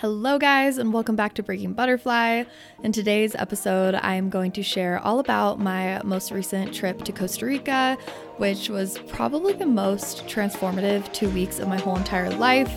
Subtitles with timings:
[0.00, 2.44] Hello, guys, and welcome back to Breaking Butterfly.
[2.82, 7.12] In today's episode, I am going to share all about my most recent trip to
[7.12, 7.96] Costa Rica,
[8.36, 12.70] which was probably the most transformative two weeks of my whole entire life.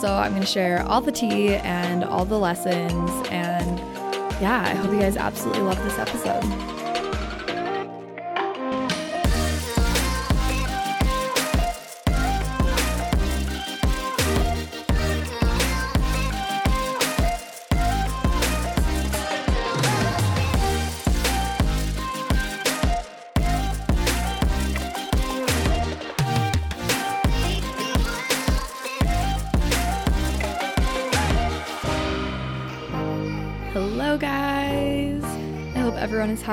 [0.00, 3.28] So, I'm going to share all the tea and all the lessons.
[3.30, 3.78] And
[4.40, 6.42] yeah, I hope you guys absolutely love this episode.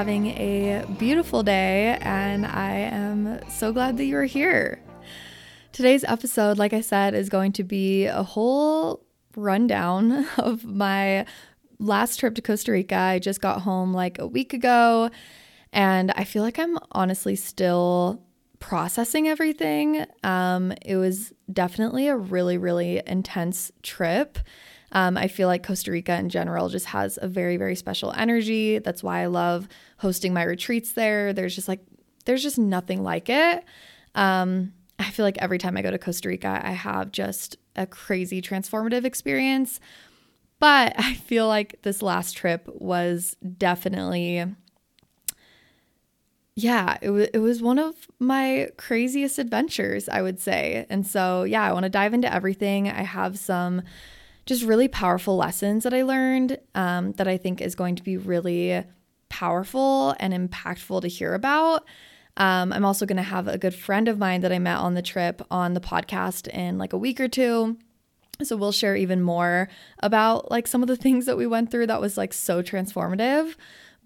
[0.03, 4.81] Having a beautiful day, and I am so glad that you're here.
[5.71, 9.05] Today's episode, like I said, is going to be a whole
[9.38, 11.25] rundown of my
[11.80, 12.97] last trip to Costa Rica.
[12.97, 15.09] I just got home like a week ago,
[15.72, 18.22] and I feel like I'm honestly still
[18.59, 20.05] processing everything.
[20.22, 24.38] Um, it was definitely a really, really intense trip.
[24.94, 28.80] Um, I feel like Costa Rica in general just has a very, very special energy.
[28.80, 31.33] That's why I love hosting my retreats there.
[31.33, 31.81] There's just like,
[32.25, 33.66] there's just nothing like it.
[34.16, 37.88] Um, I feel like every time I go to Costa Rica, I have just a
[37.88, 39.80] crazy transformative experience.
[40.59, 44.45] But I feel like this last trip was definitely
[46.55, 50.86] yeah, it was it was one of my craziest adventures, I would say.
[50.88, 52.88] And so, yeah, I want to dive into everything.
[52.88, 53.81] I have some
[54.45, 58.17] just really powerful lessons that I learned um, that I think is going to be
[58.17, 58.83] really
[59.30, 61.86] powerful and impactful to hear about.
[62.38, 64.95] Um, I'm also going to have a good friend of mine that I met on
[64.95, 67.77] the trip on the podcast in like a week or two.
[68.41, 71.88] So we'll share even more about like some of the things that we went through
[71.88, 73.55] that was like so transformative.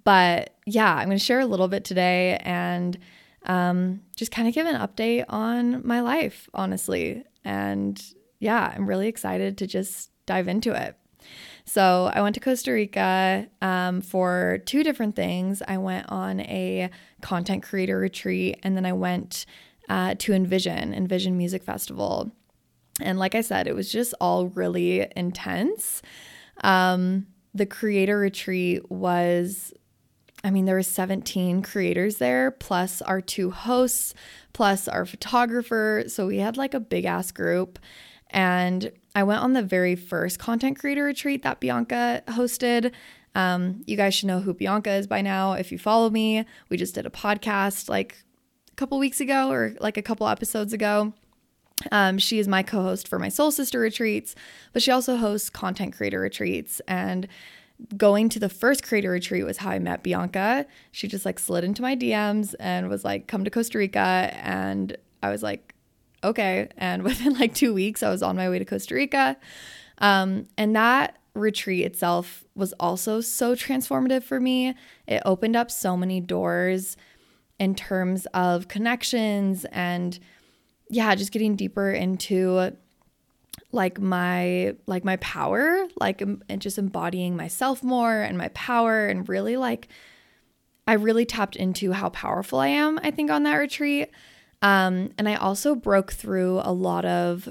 [0.03, 2.97] But yeah, I'm going to share a little bit today and
[3.45, 7.23] um, just kind of give an update on my life, honestly.
[7.43, 8.02] And
[8.39, 10.95] yeah, I'm really excited to just dive into it.
[11.65, 15.61] So I went to Costa Rica um, for two different things.
[15.67, 16.89] I went on a
[17.21, 19.45] content creator retreat, and then I went
[19.89, 22.32] uh, to Envision, Envision Music Festival.
[23.02, 26.02] And like I said, it was just all really intense.
[26.64, 29.73] Um, the creator retreat was,
[30.43, 34.14] I mean, there were 17 creators there, plus our two hosts,
[34.54, 36.05] plus our photographer.
[36.08, 37.77] So we had like a big ass group.
[38.30, 42.92] And I went on the very first content creator retreat that Bianca hosted.
[43.33, 46.45] Um, you guys should know who Bianca is by now if you follow me.
[46.70, 48.23] We just did a podcast like
[48.72, 51.14] a couple weeks ago or like a couple episodes ago.
[51.92, 54.36] Um, she is my co host for my Soul Sister retreats,
[54.72, 56.80] but she also hosts content creator retreats.
[56.88, 57.28] And
[57.98, 60.67] going to the first creator retreat was how I met Bianca.
[60.92, 64.30] She just like slid into my DMs and was like, come to Costa Rica.
[64.44, 65.67] And I was like,
[66.23, 66.70] okay.
[66.78, 69.38] And within like two weeks, I was on my way to Costa Rica.
[70.00, 74.76] Um, and that retreat itself was also so transformative for me.
[75.08, 76.98] It opened up so many doors
[77.60, 80.17] in terms of connections and
[80.89, 82.72] yeah, just getting deeper into
[83.72, 89.28] like my like my power, like and just embodying myself more and my power and
[89.28, 89.88] really like
[90.88, 94.10] I really tapped into how powerful I am, I think on that retreat.
[94.61, 97.49] Um, and I also broke through a lot of,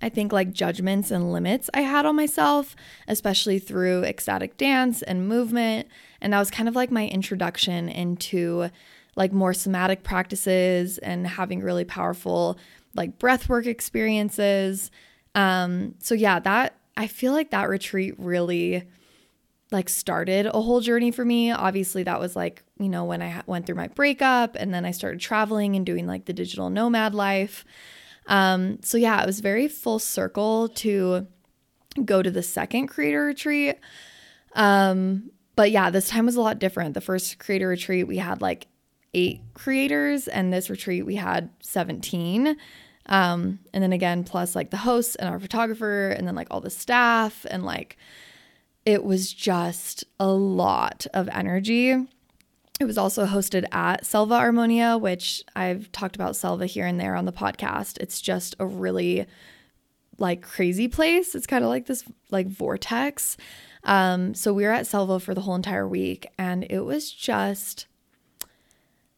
[0.00, 2.74] I think, like judgments and limits I had on myself,
[3.06, 5.88] especially through ecstatic dance and movement.
[6.20, 8.68] And that was kind of like my introduction into
[9.14, 12.58] like more somatic practices and having really powerful
[12.94, 14.90] like breath work experiences.
[15.34, 18.84] Um, so yeah, that I feel like that retreat really
[19.72, 21.50] like started a whole journey for me.
[21.50, 24.90] Obviously, that was like, you know, when I went through my breakup and then I
[24.90, 27.64] started traveling and doing like the digital nomad life.
[28.26, 31.26] Um, so yeah, it was very full circle to
[32.04, 33.78] go to the second creator retreat.
[34.54, 36.94] Um, but yeah, this time was a lot different.
[36.94, 38.66] The first creator retreat, we had like
[39.14, 42.56] eight creators, and this retreat, we had 17.
[43.06, 46.60] Um, and then again, plus like the hosts and our photographer, and then like all
[46.60, 47.98] the staff, and like
[48.84, 51.90] it was just a lot of energy.
[52.80, 57.14] It was also hosted at Selva Armonia, which I've talked about Selva here and there
[57.14, 57.98] on the podcast.
[57.98, 59.26] It's just a really
[60.18, 61.34] like crazy place.
[61.34, 63.36] It's kind of like this like vortex.
[63.84, 67.86] Um, so we were at Selva for the whole entire week, and it was just.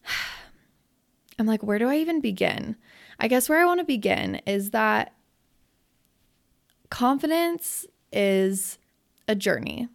[1.37, 2.77] I'm like, where do I even begin?
[3.19, 5.13] I guess where I want to begin is that
[6.89, 8.77] confidence is
[9.27, 9.87] a journey.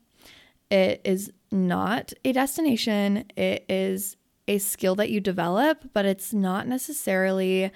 [0.70, 3.24] It is not a destination.
[3.36, 4.16] It is
[4.46, 7.70] a skill that you develop, but it's not necessarily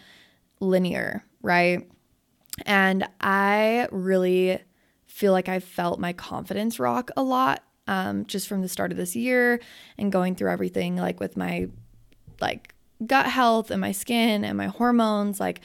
[0.61, 1.89] linear, right?
[2.67, 4.59] And I really
[5.07, 8.97] feel like I felt my confidence rock a lot um, just from the start of
[8.97, 9.61] this year
[9.99, 11.69] and going through everything like with my
[12.41, 12.75] like
[13.07, 15.41] gut health and my skin and my hormones.
[15.41, 15.61] Like,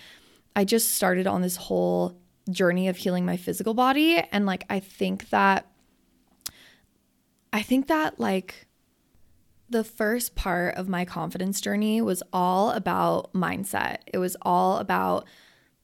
[0.56, 2.18] I just started on this whole
[2.50, 4.18] journey of healing my physical body.
[4.32, 5.68] And like, I think that,
[7.52, 8.68] I think that like,
[9.70, 13.98] the first part of my confidence journey was all about mindset.
[14.08, 15.28] It was all about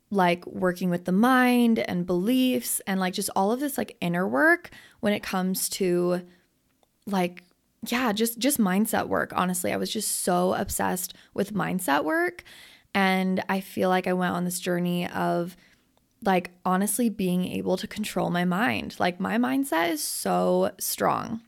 [0.09, 4.27] like working with the mind and beliefs and like just all of this like inner
[4.27, 6.21] work when it comes to
[7.05, 7.43] like
[7.87, 9.31] yeah, just just mindset work.
[9.35, 12.43] Honestly, I was just so obsessed with mindset work
[12.95, 15.55] and I feel like I went on this journey of
[16.23, 18.95] like honestly being able to control my mind.
[18.99, 21.41] Like my mindset is so strong.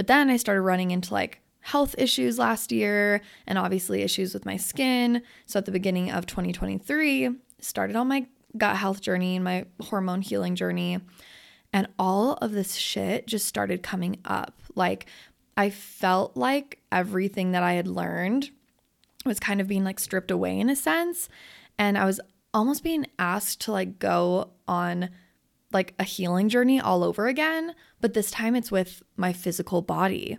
[0.00, 4.46] But then I started running into like health issues last year and obviously issues with
[4.46, 5.20] my skin.
[5.44, 8.26] So at the beginning of 2023, started on my
[8.56, 11.00] gut health journey and my hormone healing journey.
[11.70, 14.62] And all of this shit just started coming up.
[14.74, 15.04] Like,
[15.58, 18.48] I felt like everything that I had learned
[19.26, 21.28] was kind of being like stripped away in a sense.
[21.78, 22.22] And I was
[22.54, 25.10] almost being asked to like go on
[25.72, 27.74] like a healing journey all over again.
[28.00, 30.38] But this time it's with my physical body.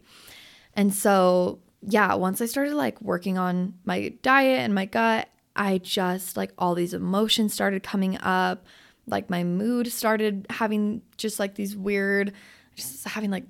[0.73, 5.79] And so, yeah, once I started like working on my diet and my gut I
[5.79, 8.65] just like all these emotions started coming up.
[9.07, 12.33] Like my mood started having just like these weird,
[12.75, 13.45] just having like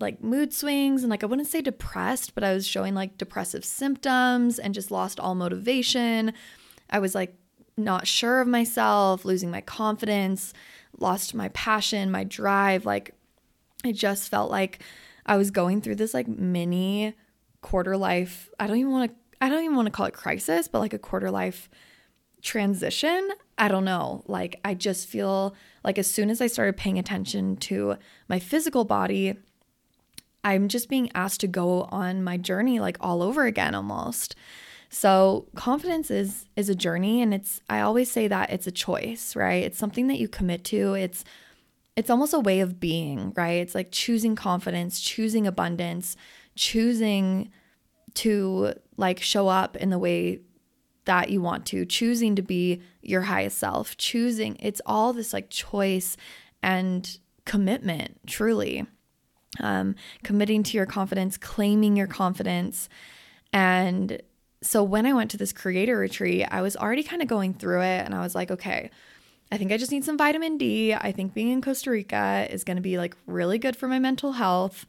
[0.00, 3.64] like mood swings and like I wouldn't say depressed, but I was showing like depressive
[3.64, 6.32] symptoms and just lost all motivation.
[6.90, 7.34] I was like
[7.76, 10.52] not sure of myself, losing my confidence,
[11.00, 12.86] lost my passion, my drive.
[12.86, 13.14] Like
[13.84, 14.80] I just felt like
[15.26, 17.14] I was going through this like mini
[17.60, 18.50] quarter life.
[18.58, 20.92] I don't even want to I don't even want to call it crisis, but like
[20.94, 21.68] a quarter life
[22.42, 23.30] transition.
[23.56, 24.22] I don't know.
[24.26, 25.54] Like, I just feel
[25.84, 27.96] like as soon as I started paying attention to
[28.28, 29.34] my physical body,
[30.44, 34.34] I'm just being asked to go on my journey like all over again almost.
[34.90, 39.36] So, confidence is is a journey and it's I always say that it's a choice,
[39.36, 39.62] right?
[39.62, 40.94] It's something that you commit to.
[40.94, 41.24] It's
[41.96, 43.60] it's almost a way of being, right?
[43.60, 46.16] It's like choosing confidence, choosing abundance,
[46.54, 47.50] choosing
[48.14, 50.40] to like show up in the way
[51.04, 55.50] that you want to, choosing to be your highest self, choosing it's all this like
[55.50, 56.16] choice
[56.62, 58.86] and commitment, truly.
[59.60, 62.88] Um, committing to your confidence, claiming your confidence.
[63.52, 64.22] And
[64.62, 67.82] so when I went to this creator retreat, I was already kind of going through
[67.82, 68.90] it and I was like, okay,
[69.50, 70.92] I think I just need some vitamin D.
[70.92, 73.98] I think being in Costa Rica is going to be like really good for my
[73.98, 74.84] mental health.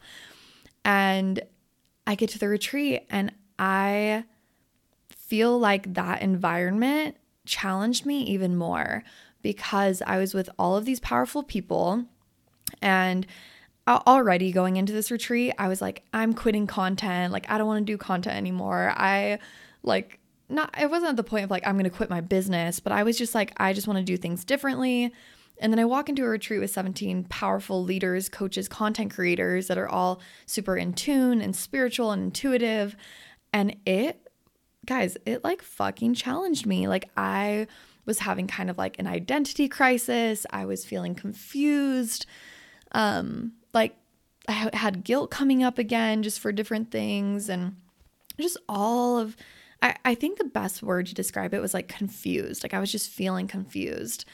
[0.84, 1.40] And
[2.06, 4.24] I get to the retreat and I
[5.08, 9.04] feel like that environment challenged me even more
[9.42, 12.04] because I was with all of these powerful people
[12.82, 13.26] and
[13.88, 17.32] already going into this retreat, I was like, I'm quitting content.
[17.32, 18.92] Like, I don't want to do content anymore.
[18.96, 19.38] I
[19.82, 22.80] like, not, it wasn't at the point of like, I'm going to quit my business,
[22.80, 25.12] but I was just like, I just want to do things differently.
[25.60, 29.78] And then I walk into a retreat with 17 powerful leaders, coaches, content creators that
[29.78, 32.96] are all super in tune and spiritual and intuitive.
[33.52, 34.28] And it,
[34.86, 36.88] guys, it like fucking challenged me.
[36.88, 37.66] Like, I
[38.06, 40.46] was having kind of like an identity crisis.
[40.50, 42.26] I was feeling confused.
[42.92, 43.52] Um,
[44.48, 47.76] I had guilt coming up again just for different things and
[48.40, 49.36] just all of
[49.82, 52.62] I, I think the best word to describe it was like confused.
[52.62, 54.24] Like I was just feeling confused.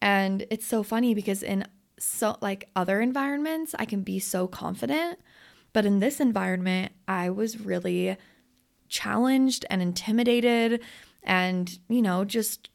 [0.00, 1.66] And it's so funny because in
[1.98, 5.18] so like other environments, I can be so confident,
[5.72, 8.16] but in this environment, I was really
[8.88, 10.82] challenged and intimidated
[11.22, 12.68] and, you know, just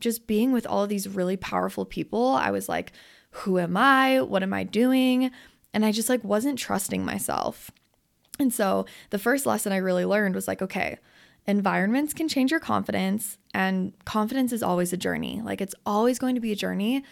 [0.00, 2.92] just being with all of these really powerful people, I was like,
[3.30, 4.20] who am I?
[4.20, 5.30] What am I doing?
[5.74, 7.70] And I just like wasn't trusting myself.
[8.38, 10.98] And so the first lesson I really learned was like, okay,
[11.46, 15.42] environments can change your confidence, and confidence is always a journey.
[15.44, 17.04] Like it's always going to be a journey.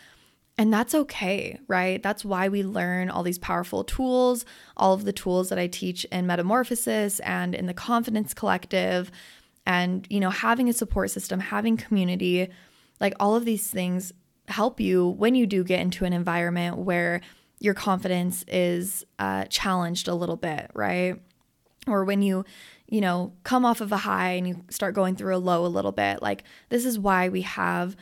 [0.58, 2.02] And that's okay, right?
[2.02, 4.44] That's why we learn all these powerful tools,
[4.76, 9.10] all of the tools that I teach in Metamorphosis and in the Confidence Collective,
[9.64, 12.48] and, you know, having a support system, having community,
[13.00, 14.12] like all of these things
[14.48, 17.20] help you when you do get into an environment where
[17.62, 21.20] your confidence is uh, challenged a little bit, right?
[21.86, 22.44] Or when you
[22.92, 25.66] you know, come off of a high and you start going through a low a
[25.66, 26.20] little bit.
[26.20, 27.96] Like, this is why we have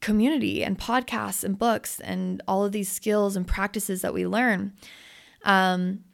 [0.00, 4.74] community and podcasts and books and all of these skills and practices that we learn.
[5.44, 6.04] Um,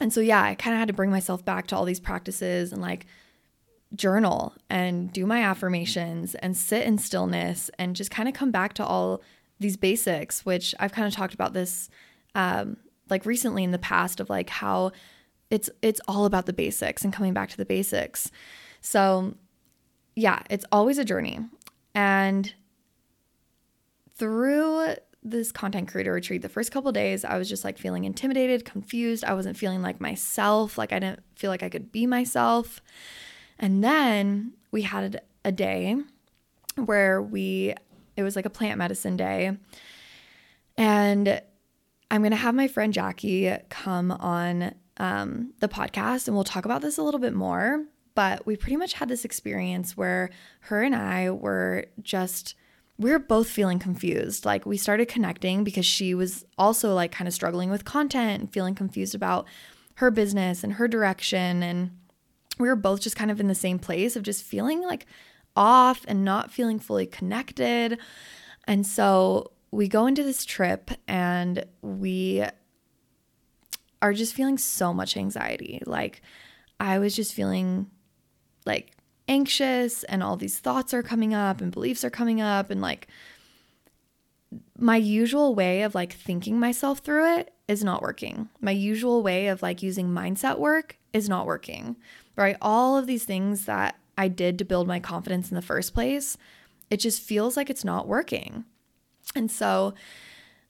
[0.00, 2.72] and so, yeah, I kind of had to bring myself back to all these practices
[2.72, 3.06] and like
[3.94, 8.72] journal and do my affirmations and sit in stillness and just kind of come back
[8.74, 9.22] to all
[9.60, 11.88] these basics, which I've kind of talked about this
[12.34, 14.92] um, like recently in the past of like how
[15.50, 18.30] it's it's all about the basics and coming back to the basics.
[18.80, 19.34] So
[20.16, 21.40] yeah, it's always a journey.
[21.94, 22.52] And
[24.16, 28.64] through this content creator retreat, the first couple days, I was just like feeling intimidated,
[28.64, 29.24] confused.
[29.24, 30.78] I wasn't feeling like myself.
[30.78, 32.80] Like I didn't feel like I could be myself.
[33.58, 35.96] And then we had a day
[36.76, 37.74] where we,
[38.20, 39.56] it was like a plant medicine day.
[40.76, 41.42] And
[42.10, 46.64] I'm going to have my friend Jackie come on um, the podcast and we'll talk
[46.64, 47.84] about this a little bit more.
[48.14, 52.54] But we pretty much had this experience where her and I were just
[52.98, 54.44] we were both feeling confused.
[54.44, 58.52] Like we started connecting because she was also like kind of struggling with content and
[58.52, 59.46] feeling confused about
[59.94, 61.62] her business and her direction.
[61.62, 61.92] And
[62.58, 65.06] we were both just kind of in the same place of just feeling like
[65.56, 67.98] off and not feeling fully connected.
[68.66, 72.44] And so we go into this trip and we
[74.02, 75.82] are just feeling so much anxiety.
[75.86, 76.22] Like
[76.78, 77.90] I was just feeling
[78.64, 78.92] like
[79.28, 83.06] anxious and all these thoughts are coming up and beliefs are coming up and like
[84.76, 88.48] my usual way of like thinking myself through it is not working.
[88.60, 91.96] My usual way of like using mindset work is not working.
[92.36, 92.56] Right?
[92.60, 96.36] All of these things that I did to build my confidence in the first place,
[96.90, 98.66] it just feels like it's not working.
[99.34, 99.94] And so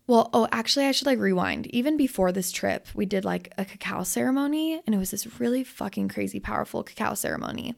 [0.07, 1.67] well, oh, actually, I should like rewind.
[1.69, 5.63] Even before this trip, we did like a cacao ceremony, and it was this really
[5.63, 7.75] fucking crazy, powerful cacao ceremony.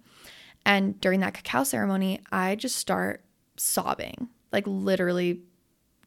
[0.64, 3.24] And during that cacao ceremony, I just start
[3.56, 5.42] sobbing, like literally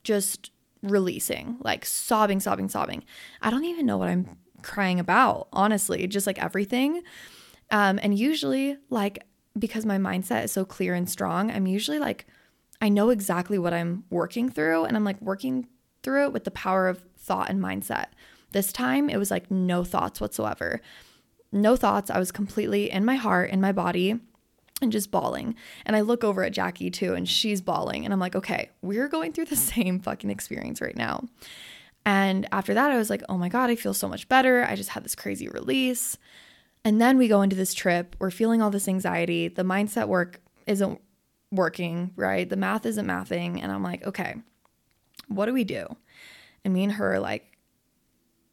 [0.04, 3.04] just releasing, like sobbing, sobbing, sobbing.
[3.42, 7.04] I don't even know what I'm crying about, honestly, just like everything.
[7.72, 9.24] Um, and usually, like,
[9.58, 12.26] because my mindset is so clear and strong, I'm usually like,
[12.82, 15.68] I know exactly what I'm working through, and I'm like working
[16.04, 18.08] through it with the power of thought and mindset.
[18.52, 20.82] This time, it was like no thoughts whatsoever.
[21.52, 22.10] No thoughts.
[22.10, 24.20] I was completely in my heart, in my body
[24.82, 25.56] and just bawling.
[25.86, 28.04] And I look over at Jackie too, and she's bawling.
[28.04, 31.24] And I'm like, okay, we're going through the same fucking experience right now.
[32.06, 34.64] And after that, I was like, oh my God, I feel so much better.
[34.64, 36.18] I just had this crazy release.
[36.86, 38.16] And then we go into this trip.
[38.20, 39.48] We're feeling all this anxiety.
[39.48, 41.02] The mindset work isn't
[41.52, 42.48] working, right?
[42.48, 43.60] The math isn't mathing.
[43.62, 44.36] And I'm like, okay,
[45.28, 45.88] what do we do?
[46.64, 47.58] And me and her, like,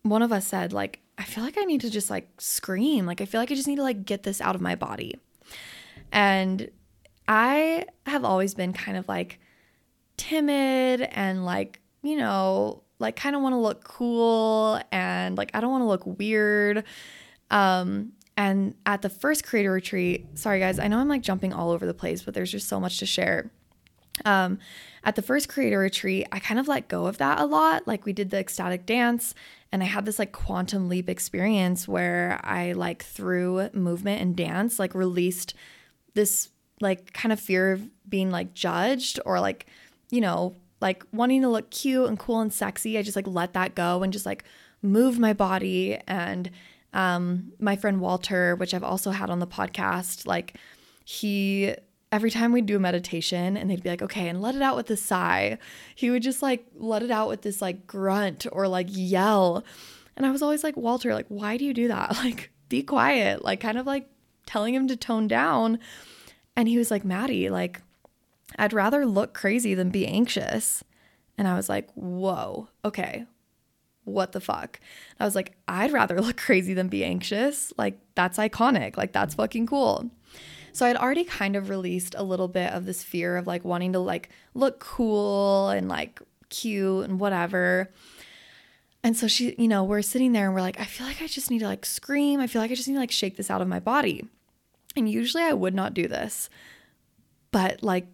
[0.02, 3.06] one of us said, like, I feel like I need to just like scream.
[3.06, 5.14] Like, I feel like I just need to like get this out of my body.
[6.10, 6.70] And
[7.28, 9.38] I have always been kind of like
[10.16, 15.60] timid and like, you know, like kind of want to look cool and like I
[15.60, 16.84] don't want to look weird.
[17.50, 21.70] Um and at the first creator retreat, sorry guys, I know I'm like jumping all
[21.70, 23.50] over the place, but there's just so much to share.
[24.24, 24.58] Um
[25.04, 27.88] at the first creator retreat, I kind of let go of that a lot.
[27.88, 29.34] Like we did the ecstatic dance
[29.72, 34.78] and I had this like quantum leap experience where I like through movement and dance
[34.78, 35.54] like released
[36.14, 39.66] this like kind of fear of being like judged or like,
[40.10, 42.98] you know, like wanting to look cute and cool and sexy.
[42.98, 44.44] I just like let that go and just like
[44.82, 45.98] moved my body.
[46.06, 46.50] And
[46.92, 50.56] um, my friend Walter, which I've also had on the podcast, like
[51.04, 51.74] he
[52.12, 54.76] every time we'd do a meditation and they'd be like, okay, and let it out
[54.76, 55.58] with a sigh,
[55.94, 59.64] he would just like let it out with this like grunt or like yell.
[60.16, 62.16] And I was always like, Walter, like, why do you do that?
[62.22, 63.44] Like, be quiet.
[63.44, 64.08] Like, kind of like
[64.46, 65.78] telling him to tone down.
[66.54, 67.80] And he was like, Maddie, like,
[68.58, 70.84] I'd rather look crazy than be anxious.
[71.38, 73.24] And I was like, whoa, okay,
[74.04, 74.80] what the fuck?
[75.20, 77.72] I was like, I'd rather look crazy than be anxious.
[77.76, 78.96] Like, that's iconic.
[78.96, 80.10] Like, that's fucking cool.
[80.72, 83.92] So I'd already kind of released a little bit of this fear of like wanting
[83.92, 87.90] to like look cool and like cute and whatever.
[89.04, 91.26] And so she, you know, we're sitting there and we're like, I feel like I
[91.26, 92.40] just need to like scream.
[92.40, 94.26] I feel like I just need to like shake this out of my body.
[94.96, 96.48] And usually I would not do this.
[97.50, 98.06] But like,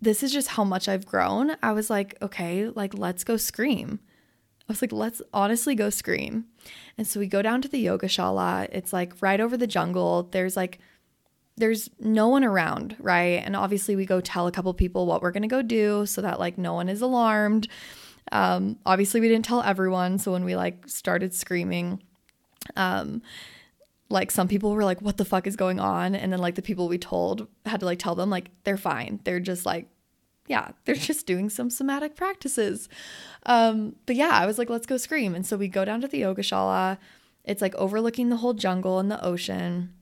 [0.00, 1.56] this is just how much I've grown.
[1.62, 4.00] I was like, okay, like, let's go scream.
[4.70, 6.44] I was like, let's honestly go scream.
[6.96, 8.68] And so we go down to the yoga shala.
[8.70, 10.28] It's like right over the jungle.
[10.30, 10.78] There's like,
[11.56, 13.42] there's no one around, right?
[13.44, 16.38] And obviously, we go tell a couple people what we're gonna go do so that
[16.38, 17.66] like no one is alarmed.
[18.30, 20.18] Um, obviously, we didn't tell everyone.
[20.18, 22.00] So when we like started screaming,
[22.76, 23.22] um,
[24.08, 26.14] like some people were like, what the fuck is going on?
[26.14, 29.18] And then like the people we told had to like tell them like they're fine.
[29.24, 29.88] They're just like,
[30.50, 32.88] Yeah, they're just doing some somatic practices.
[33.46, 35.32] Um, but yeah, I was like, let's go scream.
[35.32, 36.98] And so we go down to the Yogashala.
[37.44, 39.94] It's like overlooking the whole jungle and the ocean.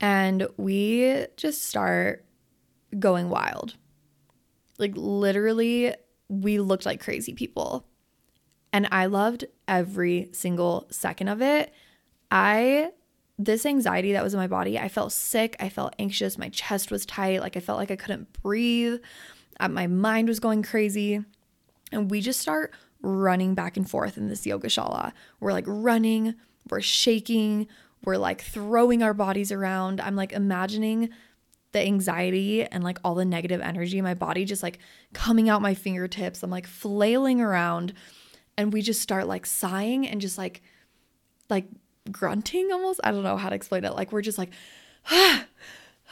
[0.00, 2.24] And we just start
[2.96, 3.74] going wild.
[4.78, 5.94] Like literally,
[6.28, 7.88] we looked like crazy people.
[8.72, 11.74] And I loved every single second of it.
[12.30, 12.90] I,
[13.36, 15.56] this anxiety that was in my body, I felt sick.
[15.58, 16.38] I felt anxious.
[16.38, 17.40] My chest was tight.
[17.40, 19.00] Like I felt like I couldn't breathe.
[19.58, 21.24] Uh, my mind was going crazy.
[21.92, 22.72] And we just start
[23.02, 25.12] running back and forth in this yogashala.
[25.40, 26.34] We're like running,
[26.68, 27.68] we're shaking,
[28.04, 30.00] we're like throwing our bodies around.
[30.00, 31.10] I'm like imagining
[31.72, 34.78] the anxiety and like all the negative energy in my body just like
[35.12, 36.42] coming out my fingertips.
[36.42, 37.92] I'm like flailing around
[38.56, 40.62] and we just start like sighing and just like
[41.48, 41.66] like
[42.10, 43.00] grunting almost.
[43.04, 43.94] I don't know how to explain it.
[43.94, 44.50] Like we're just like
[45.10, 45.44] ah,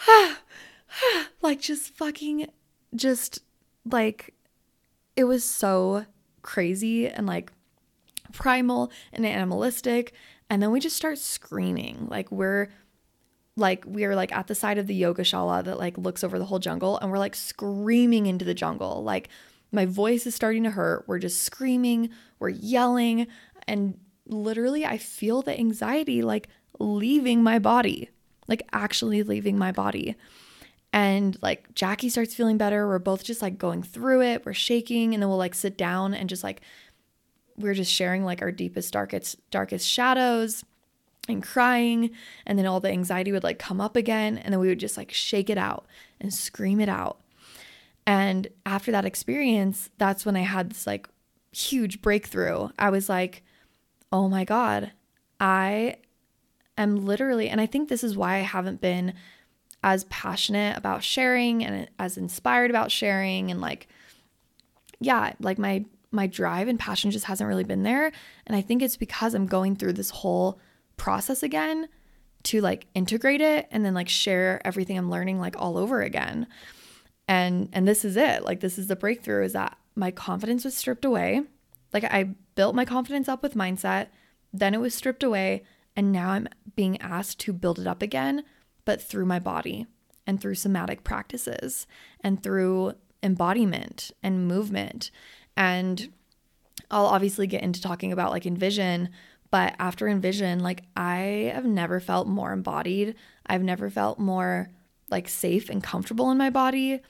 [0.07, 0.41] ah,
[1.03, 2.49] ah, like just fucking
[2.95, 3.41] just
[3.85, 4.35] like
[5.17, 6.07] it was so
[6.43, 7.53] crazy and like
[8.33, 10.13] primal and animalistic.
[10.51, 12.07] And then we just start screaming.
[12.11, 12.71] Like we're
[13.57, 16.47] like we are like at the side of the yogashala that like looks over the
[16.47, 19.03] whole jungle and we're like screaming into the jungle.
[19.03, 19.29] Like
[19.73, 21.05] my voice is starting to hurt.
[21.07, 22.11] We're just screaming.
[22.39, 23.27] We're yelling.
[23.67, 26.49] And literally i feel the anxiety like
[26.79, 28.11] leaving my body
[28.49, 30.17] like actually leaving my body
[30.95, 32.87] and like jackie starts feeling better.
[32.87, 34.47] We're both just like going through it.
[34.47, 35.13] We're shaking.
[35.13, 36.61] And then we'll like sit down and just like
[37.57, 40.65] we're just sharing like our deepest darkest darkest shadows
[41.29, 42.11] and crying.
[42.47, 44.39] And then all the anxiety would like come up again.
[44.39, 45.85] And then we would just like shake it out
[46.21, 47.19] and scream it out.
[48.07, 51.09] And after that experience that's when i had this like
[51.51, 52.69] huge breakthrough.
[52.79, 53.43] I was like
[54.13, 54.93] oh my god
[55.41, 55.97] i
[56.79, 59.13] am literally and i think this is why i haven't been
[59.85, 63.87] as passionate about sharing and as inspired about sharing and like
[64.99, 68.11] yeah like my my drive and passion just hasn't really been there
[68.47, 70.59] and i think it's because i'm going through this whole
[70.97, 71.89] process again
[72.45, 76.47] to like integrate it and then like share everything I'm learning like all over again.
[77.27, 78.45] And and this is it.
[78.45, 81.43] Like this is the breakthrough is that my confidence was stripped away.
[81.93, 84.09] Like I built my confidence up with mindset,
[84.53, 85.63] then it was stripped away,
[85.97, 88.45] and now I'm being asked to build it up again,
[88.85, 89.87] but through my body
[90.27, 91.87] and through somatic practices
[92.21, 95.11] and through embodiment and movement.
[95.57, 96.13] And
[96.91, 99.11] I'll obviously get into talking about like envision,
[99.55, 103.15] but after Envision, like I have never felt more embodied.
[103.47, 104.69] I've never felt more
[105.11, 107.01] like safe and comfortable in my body.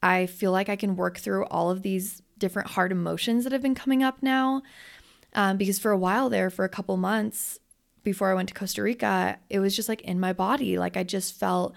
[0.00, 3.62] I feel like I can work through all of these different hard emotions that have
[3.62, 4.62] been coming up now.
[5.34, 7.58] Um, because for a while there, for a couple months
[8.08, 10.78] before I went to Costa Rica, it was just like in my body.
[10.78, 11.74] Like I just felt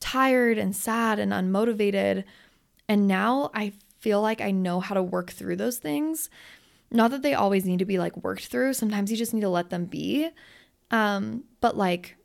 [0.00, 2.24] tired and sad and unmotivated.
[2.88, 6.30] And now I feel like I know how to work through those things.
[6.90, 8.72] Not that they always need to be like worked through.
[8.72, 10.30] Sometimes you just need to let them be.
[10.90, 12.16] Um, but like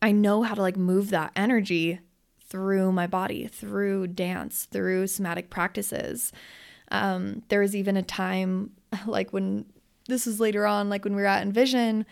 [0.00, 2.00] I know how to like move that energy
[2.48, 6.32] through my body, through dance, through somatic practices.
[6.90, 8.70] Um, there was even a time
[9.06, 9.66] like when
[10.08, 12.06] this was later on, like when we were at Envision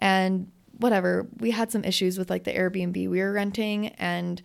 [0.00, 4.40] and whatever, we had some issues with like the Airbnb we were renting and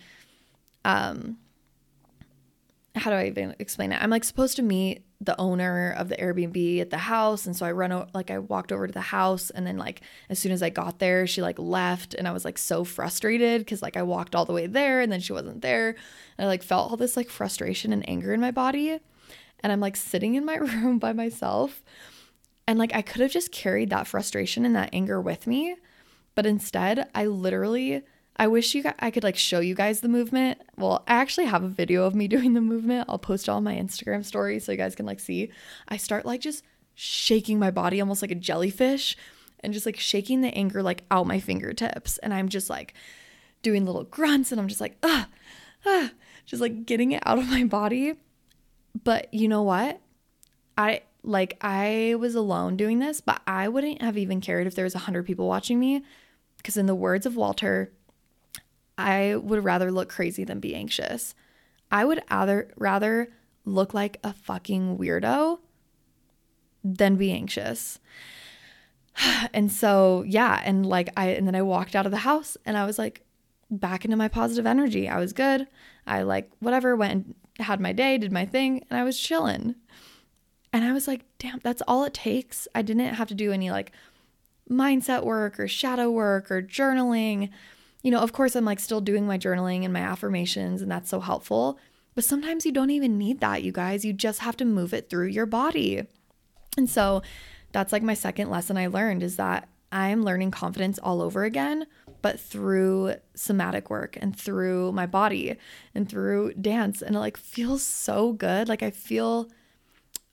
[0.86, 1.38] um
[2.96, 4.02] how do I even explain it?
[4.02, 7.46] I'm like supposed to meet the owner of the Airbnb at the house.
[7.46, 9.50] And so I run, o- like, I walked over to the house.
[9.50, 12.14] And then, like, as soon as I got there, she like left.
[12.14, 15.12] And I was like so frustrated because, like, I walked all the way there and
[15.12, 15.90] then she wasn't there.
[16.38, 19.00] And I like felt all this like frustration and anger in my body.
[19.62, 21.84] And I'm like sitting in my room by myself.
[22.74, 25.76] And like, I could have just carried that frustration and that anger with me.
[26.34, 28.02] But instead, I literally
[28.36, 30.60] I wish you guys, I could like show you guys the movement.
[30.76, 33.06] Well, I actually have a video of me doing the movement.
[33.08, 35.52] I'll post on my Instagram story so you guys can like see.
[35.88, 36.64] I start like just
[36.96, 39.16] shaking my body almost like a jellyfish
[39.60, 42.18] and just like shaking the anger like out my fingertips.
[42.18, 42.96] And I'm just like
[43.62, 45.28] doing little grunts and I'm just like, ah,
[45.86, 46.10] ah,
[46.48, 48.16] just like getting it out of my body.
[49.04, 50.02] But you know what?
[50.76, 54.84] I like I was alone doing this, but I wouldn't have even cared if there
[54.84, 56.04] was a hundred people watching me.
[56.58, 57.92] Because in the words of Walter,
[58.98, 61.36] I would rather look crazy than be anxious.
[61.92, 63.32] I would rather rather
[63.66, 65.60] look like a fucking weirdo
[66.84, 68.00] than be anxious.
[69.54, 72.76] And so, yeah, and like I and then I walked out of the house and
[72.76, 73.24] I was like
[73.70, 75.08] back into my positive energy.
[75.08, 75.68] I was good.
[76.08, 79.76] I like whatever went had my day, did my thing, and I was chilling.
[80.74, 82.68] And I was like, damn, that's all it takes.
[82.76, 83.94] I didn't have to do any like
[84.70, 87.50] mindset work or shadow work or journaling
[88.04, 91.10] you know, of course, I'm like still doing my journaling and my affirmations, and that's
[91.10, 91.80] so helpful.
[92.16, 94.06] But sometimes you don't even need that, you guys.
[94.06, 96.06] You just have to move it through your body.
[96.78, 97.24] And so
[97.72, 101.88] that's like my second lesson I learned is that I'm learning confidence all over again,
[102.22, 105.56] but through somatic work and through my body
[105.96, 107.02] and through dance.
[107.02, 108.68] And it like feels so good.
[108.68, 109.50] Like I feel,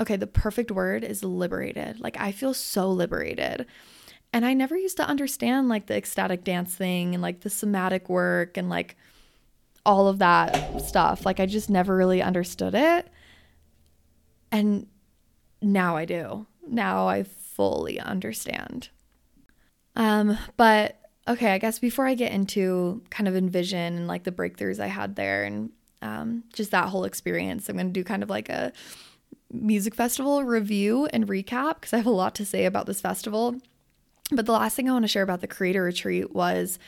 [0.00, 2.00] okay, the perfect word is liberated.
[2.00, 3.66] Like I feel so liberated.
[4.32, 8.08] And I never used to understand like the ecstatic dance thing and like the somatic
[8.08, 8.96] work and like
[9.84, 11.26] all of that stuff.
[11.26, 13.08] Like I just never really understood it.
[14.52, 14.86] And
[15.60, 16.46] now I do.
[16.66, 18.88] Now I fully understand.
[19.96, 24.32] Um, but okay, I guess before I get into kind of envision and like the
[24.32, 25.70] breakthroughs I had there and
[26.02, 28.72] um, just that whole experience, I'm going to do kind of like a
[29.52, 33.56] music festival review and recap because I have a lot to say about this festival.
[34.30, 36.78] But the last thing I want to share about the creator retreat was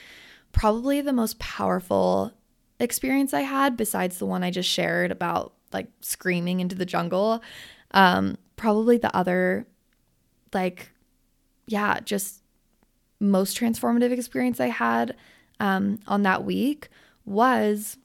[0.53, 2.33] probably the most powerful
[2.79, 7.43] experience I had, besides the one I just shared about like screaming into the jungle.
[7.93, 9.67] Um, probably the other,
[10.53, 10.91] like,
[11.67, 12.43] yeah, just
[13.19, 15.17] most transformative experience I had
[15.61, 16.89] um, on that week
[17.25, 17.97] was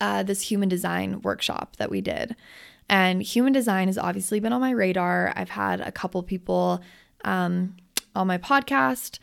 [0.00, 2.36] uh, this human design workshop that we did.
[2.88, 5.32] And human design has obviously been on my radar.
[5.36, 6.82] I've had a couple people
[7.24, 7.76] um,
[8.14, 9.18] on my podcast,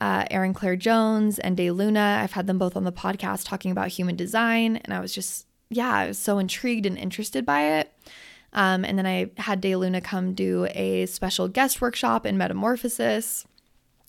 [0.00, 2.20] uh, Erin Claire Jones and Day Luna.
[2.22, 4.76] I've had them both on the podcast talking about human design.
[4.76, 7.92] And I was just, yeah, I was so intrigued and interested by it.
[8.52, 13.46] Um, and then I had Day Luna come do a special guest workshop in Metamorphosis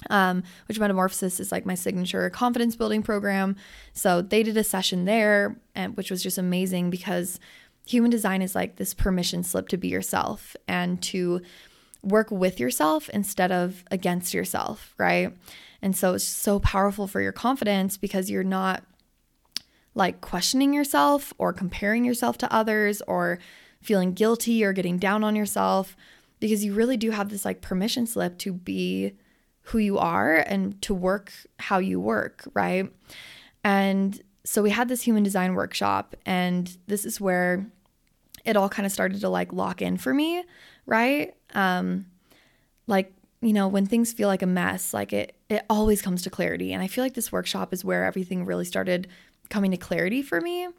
[0.09, 3.55] um, which Metamorphosis is like my signature confidence building program.
[3.93, 7.39] So they did a session there, and which was just amazing because
[7.88, 11.41] human design is like this permission slip to be yourself and to
[12.04, 15.36] work with yourself instead of against yourself, right?
[15.82, 18.84] And so it's so powerful for your confidence because you're not
[19.95, 23.39] like questioning yourself or comparing yourself to others or
[23.82, 25.95] feeling guilty or getting down on yourself
[26.39, 29.13] because you really do have this like permission slip to be
[29.62, 32.91] who you are and to work how you work, right?
[33.63, 37.65] And so we had this human design workshop, and this is where
[38.47, 40.43] it all kind of started to like lock in for me,
[40.86, 41.36] right?
[41.53, 42.05] Um,
[42.88, 46.29] like, you know, when things feel like a mess, like it it always comes to
[46.29, 46.73] clarity.
[46.73, 49.07] And I feel like this workshop is where everything really started
[49.49, 50.69] coming to clarity for me.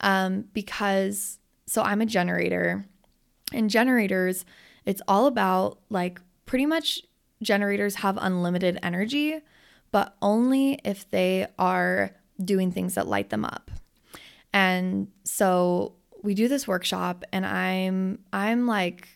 [0.00, 2.86] Um, because so I'm a generator,
[3.52, 4.44] and generators,
[4.86, 7.02] it's all about like pretty much
[7.42, 9.40] generators have unlimited energy,
[9.90, 13.70] but only if they are doing things that light them up.
[14.52, 19.08] And so we do this workshop and I'm I'm like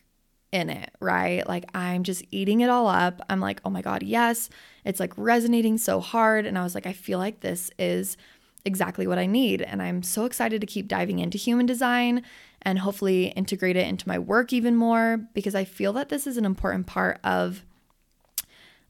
[0.51, 1.47] in it, right?
[1.47, 3.21] Like I'm just eating it all up.
[3.29, 4.49] I'm like, "Oh my god, yes."
[4.85, 8.17] It's like resonating so hard and I was like, I feel like this is
[8.65, 12.23] exactly what I need and I'm so excited to keep diving into human design
[12.63, 16.37] and hopefully integrate it into my work even more because I feel that this is
[16.37, 17.63] an important part of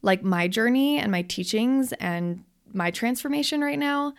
[0.00, 4.14] like my journey and my teachings and my transformation right now.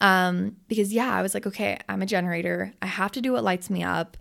[0.00, 2.72] Um, because yeah, I was like, okay, I'm a generator.
[2.80, 4.16] I have to do what lights me up.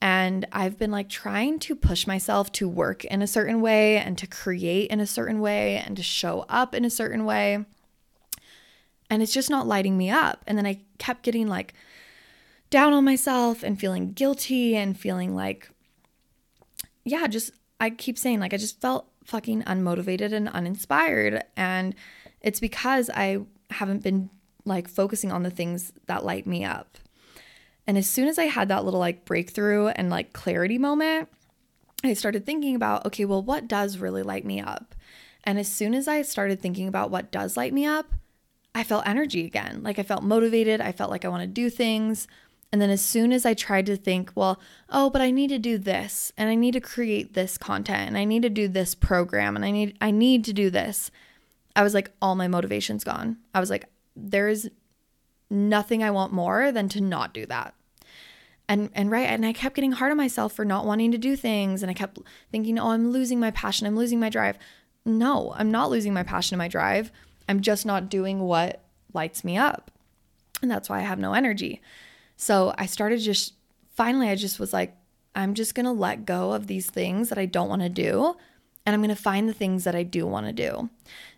[0.00, 4.16] And I've been like trying to push myself to work in a certain way and
[4.18, 7.64] to create in a certain way and to show up in a certain way.
[9.10, 10.44] And it's just not lighting me up.
[10.46, 11.74] And then I kept getting like
[12.70, 15.68] down on myself and feeling guilty and feeling like,
[17.04, 17.50] yeah, just
[17.80, 21.42] I keep saying, like, I just felt fucking unmotivated and uninspired.
[21.56, 21.94] And
[22.40, 24.30] it's because I haven't been
[24.68, 26.98] like focusing on the things that light me up.
[27.86, 31.28] And as soon as I had that little like breakthrough and like clarity moment,
[32.04, 34.94] I started thinking about, okay, well, what does really light me up?
[35.44, 38.12] And as soon as I started thinking about what does light me up,
[38.74, 39.82] I felt energy again.
[39.82, 40.80] Like I felt motivated.
[40.80, 42.28] I felt like I want to do things.
[42.70, 45.58] And then as soon as I tried to think, well, oh, but I need to
[45.58, 48.94] do this and I need to create this content and I need to do this
[48.94, 51.10] program and I need I need to do this.
[51.74, 53.38] I was like all my motivation's gone.
[53.54, 53.86] I was like
[54.18, 54.68] there's
[55.50, 57.74] nothing I want more than to not do that.
[58.68, 61.36] And and right and I kept getting hard on myself for not wanting to do
[61.36, 62.18] things and I kept
[62.52, 63.86] thinking, "Oh, I'm losing my passion.
[63.86, 64.58] I'm losing my drive."
[65.04, 67.10] No, I'm not losing my passion and my drive.
[67.48, 69.90] I'm just not doing what lights me up.
[70.60, 71.80] And that's why I have no energy.
[72.36, 73.54] So I started just
[73.94, 74.94] finally, I just was like,
[75.34, 78.36] I'm just going to let go of these things that I don't want to do.
[78.88, 80.88] And I'm going to find the things that I do want to do.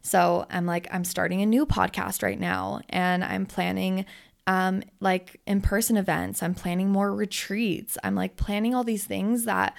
[0.03, 4.07] So I'm like, I'm starting a new podcast right now and I'm planning
[4.47, 6.45] um, like in person events.
[6.45, 7.99] I'm planning more retreats.
[8.05, 9.75] I'm like planning all these things that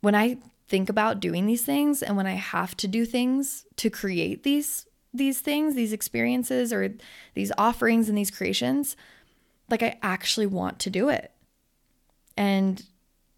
[0.00, 0.36] when I
[0.68, 4.86] think about doing these things and when I have to do things to create these
[5.12, 6.94] these things, these experiences or
[7.34, 8.96] these offerings and these creations,
[9.68, 11.32] like I actually want to do it.
[12.36, 12.80] And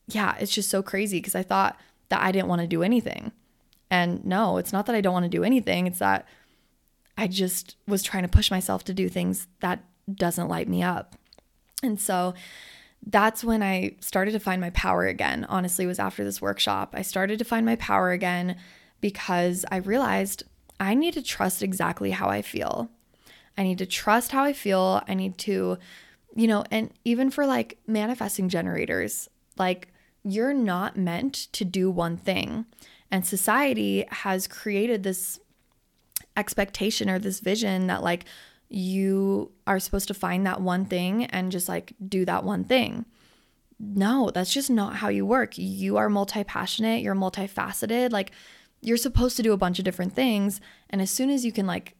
[0.06, 3.32] yeah, it's just so crazy because I thought that I didn't want to do anything.
[3.90, 5.86] And no, it's not that I don't want to do anything.
[5.86, 6.26] It's that
[7.16, 11.16] I just was trying to push myself to do things that doesn't light me up.
[11.82, 12.34] And so
[13.06, 15.44] that's when I started to find my power again.
[15.48, 16.94] Honestly, was after this workshop.
[16.96, 18.56] I started to find my power again
[19.00, 20.44] because I realized
[20.80, 22.90] I need to trust exactly how I feel.
[23.56, 25.02] I need to trust how I feel.
[25.06, 25.78] I need to,
[26.34, 29.88] you know, and even for like manifesting generators, like
[30.24, 32.66] you're not meant to do one thing.
[33.10, 35.38] And society has created this
[36.36, 38.24] expectation or this vision that like
[38.68, 43.04] you are supposed to find that one thing and just like do that one thing.
[43.78, 45.58] No, that's just not how you work.
[45.58, 48.12] You are multi passionate, you're multifaceted.
[48.12, 48.32] Like,
[48.80, 50.60] you're supposed to do a bunch of different things.
[50.90, 51.94] And as soon as you can like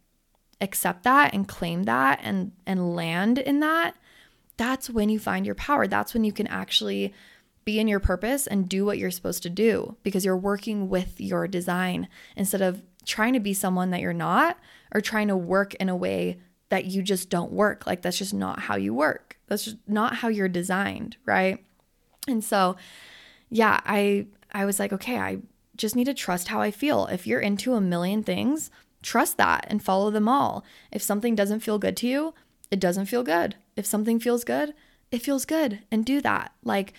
[0.61, 3.97] accept that and claim that and and land in that,
[4.57, 5.87] that's when you find your power.
[5.87, 7.13] That's when you can actually
[7.64, 11.20] be in your purpose and do what you're supposed to do because you're working with
[11.20, 14.59] your design instead of trying to be someone that you're not
[14.94, 17.87] or trying to work in a way that you just don't work.
[17.87, 19.38] Like that's just not how you work.
[19.46, 21.64] That's just not how you're designed, right?
[22.27, 22.77] And so
[23.50, 25.38] yeah, I I was like, okay, I
[25.77, 27.07] just need to trust how I feel.
[27.07, 28.70] If you're into a million things,
[29.03, 30.64] trust that and follow them all.
[30.90, 32.35] If something doesn't feel good to you,
[32.70, 33.57] it doesn't feel good.
[33.77, 34.74] If something feels good,
[35.11, 36.53] it feels good and do that.
[36.64, 36.94] Like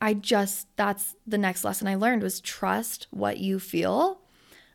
[0.00, 4.20] I just that's the next lesson I learned was trust what you feel.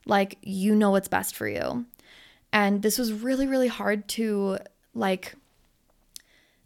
[0.05, 1.85] Like you know what's best for you.
[2.53, 4.59] And this was really really hard to
[4.93, 5.35] like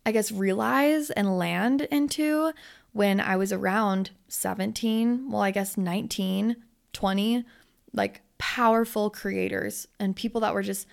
[0.05, 2.51] I guess realize and land into
[2.91, 6.55] when I was around 17, well, I guess 19,
[6.93, 7.45] 20,
[7.93, 10.87] like powerful creators and people that were just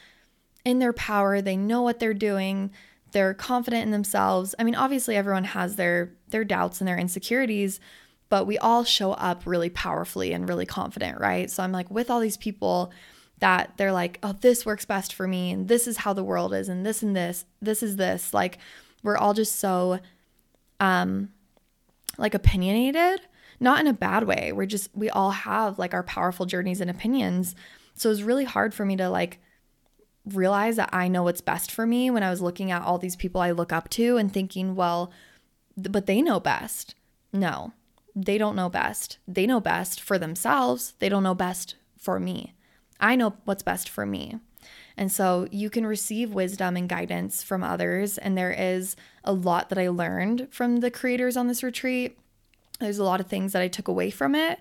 [0.65, 1.41] in their power.
[1.41, 2.71] They know what they're doing.
[3.17, 4.55] They're confident in themselves.
[4.59, 7.81] I mean, obviously everyone has their their doubts and their insecurities,
[8.29, 11.51] but we all show up really powerfully and really confident, right?
[11.51, 12.93] So I'm like with all these people
[13.39, 16.53] that they're like, "Oh, this works best for me and this is how the world
[16.53, 18.59] is and this and this, this is this." Like
[19.03, 19.99] we're all just so
[20.79, 21.31] um
[22.19, 23.23] like opinionated,
[23.61, 24.53] not in a bad way.
[24.53, 27.55] We're just, we all have like our powerful journeys and opinions.
[27.95, 29.39] So it was really hard for me to like
[30.27, 33.17] realize that I know what's best for me when I was looking at all these
[33.17, 35.13] people I look up to and thinking, well,
[35.77, 36.95] but they know best.
[37.33, 37.73] No,
[38.15, 39.19] they don't know best.
[39.29, 40.95] They know best for themselves.
[40.99, 42.55] They don't know best for me.
[42.99, 44.39] I know what's best for me.
[44.97, 48.17] And so you can receive wisdom and guidance from others.
[48.17, 52.19] And there is a lot that I learned from the creators on this retreat.
[52.81, 54.59] There's a lot of things that I took away from it,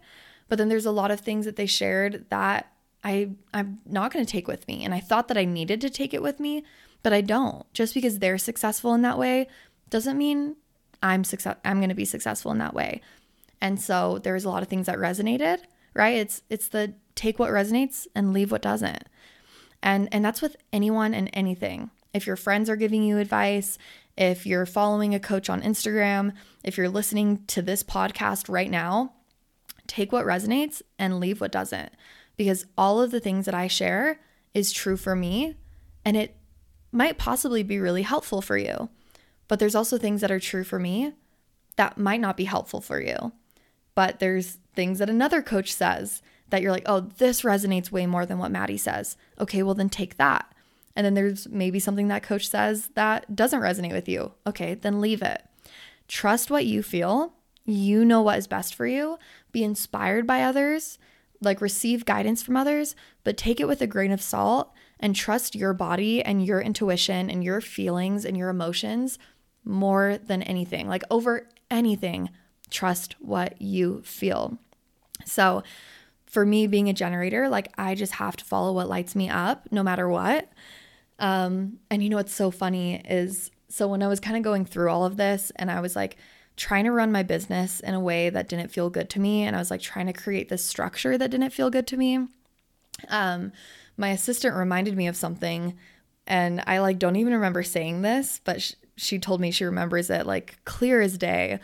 [0.47, 2.71] but then there's a lot of things that they shared that
[3.05, 4.83] I I'm not going to take with me.
[4.83, 6.65] And I thought that I needed to take it with me,
[7.03, 7.71] but I don't.
[7.73, 9.47] Just because they're successful in that way
[9.89, 10.57] doesn't mean
[11.01, 13.01] I'm success I'm going to be successful in that way.
[13.61, 15.59] And so there's a lot of things that resonated,
[15.93, 16.17] right?
[16.17, 19.03] It's it's the take what resonates and leave what doesn't.
[19.83, 21.91] And and that's with anyone and anything.
[22.11, 23.77] If your friends are giving you advice,
[24.17, 29.13] if you're following a coach on Instagram, if you're listening to this podcast right now,
[29.85, 31.91] take what resonates and leave what doesn't.
[32.38, 34.19] Because all of the things that I share
[34.54, 35.56] is true for me
[36.04, 36.36] and it
[36.91, 38.89] might possibly be really helpful for you.
[39.48, 41.13] But there's also things that are true for me
[41.76, 43.34] that might not be helpful for you.
[43.95, 48.26] But there's things that another coach says that you're like, oh, this resonates way more
[48.26, 49.17] than what Maddie says.
[49.39, 50.52] Okay, well, then take that.
[50.95, 54.32] And then there's maybe something that coach says that doesn't resonate with you.
[54.48, 55.43] Okay, then leave it.
[56.08, 57.34] Trust what you feel.
[57.65, 59.17] You know what is best for you.
[59.52, 60.98] Be inspired by others,
[61.45, 65.55] like receive guidance from others, but take it with a grain of salt and trust
[65.55, 69.19] your body and your intuition and your feelings and your emotions
[69.63, 70.88] more than anything.
[70.88, 72.29] Like over anything,
[72.69, 74.58] trust what you feel.
[75.25, 75.63] So,
[76.25, 79.69] for me being a generator, like I just have to follow what lights me up
[79.71, 80.51] no matter what.
[81.17, 84.65] Um, and you know what's so funny is so when I was kind of going
[84.65, 86.17] through all of this and I was like
[86.57, 89.55] trying to run my business in a way that didn't feel good to me and
[89.55, 92.27] I was like trying to create this structure that didn't feel good to me.
[93.09, 93.51] Um,
[93.97, 95.75] my assistant reminded me of something
[96.27, 100.09] and I like don't even remember saying this, but sh- she told me she remembers
[100.09, 101.59] it like clear as day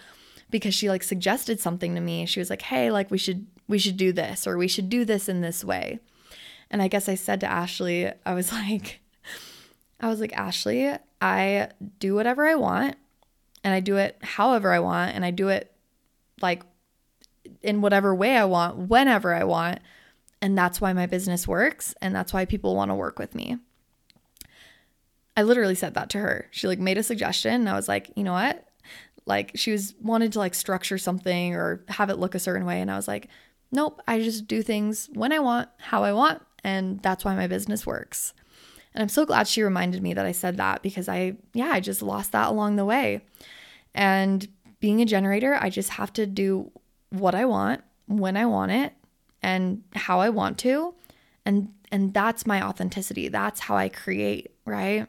[0.49, 2.25] because she like suggested something to me.
[2.25, 5.05] She was like, "Hey, like we should we should do this or we should do
[5.05, 5.99] this in this way.
[6.69, 8.99] And I guess I said to Ashley, I was like,
[9.99, 12.97] I was like, Ashley, I do whatever I want
[13.63, 15.71] and I do it however I want and I do it
[16.41, 16.63] like
[17.61, 19.79] in whatever way I want, whenever I want.
[20.41, 23.57] And that's why my business works and that's why people want to work with me.
[25.37, 26.47] I literally said that to her.
[26.51, 28.67] She like made a suggestion and I was like, "You know what?
[29.25, 32.81] Like she was wanted to like structure something or have it look a certain way.
[32.81, 33.27] And I was like,
[33.71, 36.41] nope, I just do things when I want, how I want.
[36.63, 38.33] And that's why my business works.
[38.93, 41.79] And I'm so glad she reminded me that I said that because I, yeah, I
[41.79, 43.21] just lost that along the way.
[43.93, 44.47] And
[44.79, 46.71] being a generator, I just have to do
[47.09, 48.93] what I want, when I want it,
[49.41, 50.93] and how I want to.
[51.45, 53.27] And and that's my authenticity.
[53.27, 55.07] That's how I create, right?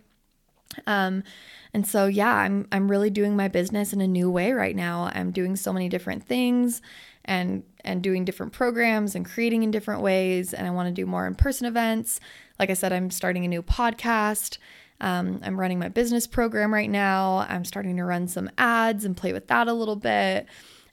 [0.87, 1.23] Um
[1.75, 5.11] and so yeah, I'm I'm really doing my business in a new way right now.
[5.15, 6.83] I'm doing so many different things
[7.25, 11.07] and and doing different programs and creating in different ways and I want to do
[11.07, 12.21] more in-person events.
[12.63, 14.59] Like I said, I'm starting a new podcast.
[15.01, 17.45] Um, I'm running my business program right now.
[17.49, 20.47] I'm starting to run some ads and play with that a little bit.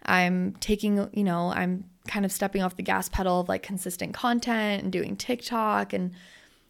[0.04, 4.16] I'm taking, you know, I'm kind of stepping off the gas pedal of like consistent
[4.16, 6.14] content and doing TikTok and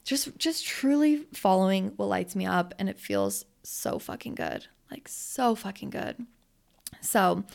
[0.03, 4.67] just just truly following what lights me up and it feels so fucking good.
[4.91, 6.25] Like so fucking good.
[6.99, 7.45] So,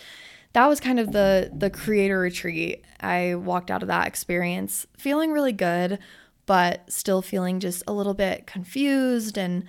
[0.55, 2.87] that was kind of the the creator retreat.
[3.01, 5.99] I walked out of that experience feeling really good,
[6.47, 9.65] but still feeling just a little bit confused and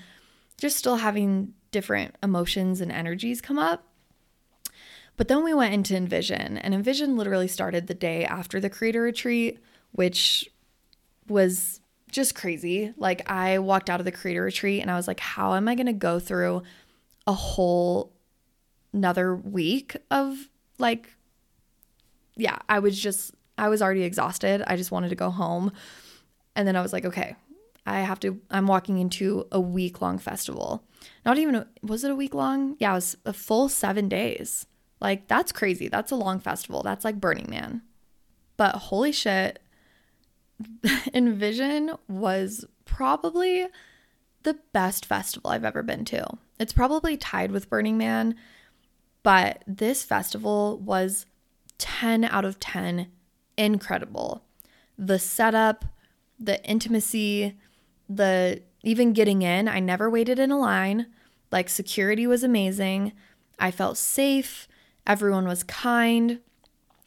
[0.58, 3.88] just still having different emotions and energies come up.
[5.18, 9.02] But then we went into Envision, and Envision literally started the day after the creator
[9.02, 9.60] retreat,
[9.92, 10.50] which
[11.28, 11.80] was
[12.12, 12.94] just crazy.
[12.98, 15.76] Like, I walked out of the creator retreat and I was like, how am I
[15.76, 16.64] going to go through
[17.28, 18.14] a whole
[18.94, 21.16] another week of like,
[22.38, 24.64] yeah, I was just, I was already exhausted.
[24.66, 25.72] I just wanted to go home.
[26.56, 27.36] And then I was like, okay,
[27.86, 30.84] I have to, I'm walking into a week long festival.
[31.26, 32.76] Not even, was it a week long?
[32.80, 34.66] Yeah, it was a full seven days.
[35.02, 35.88] Like, that's crazy.
[35.88, 36.82] That's a long festival.
[36.82, 37.82] That's like Burning Man.
[38.58, 39.60] But holy shit,
[41.14, 43.68] Envision was probably
[44.44, 46.26] the best festival I've ever been to.
[46.60, 48.36] It's probably tied with Burning Man,
[49.24, 51.26] but this festival was
[51.78, 53.08] 10 out of 10
[53.58, 54.44] incredible.
[54.98, 55.86] The setup,
[56.40, 57.58] the intimacy,
[58.10, 61.08] the even getting in, I never waited in a line.
[61.52, 63.14] Like security was amazing.
[63.60, 64.68] I felt safe.
[65.08, 66.40] Everyone was kind.